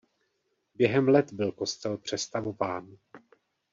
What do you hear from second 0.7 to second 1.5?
Během let